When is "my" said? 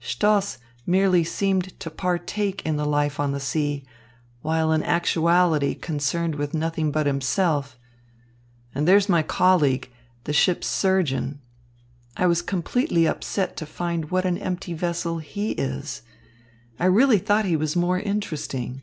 9.08-9.24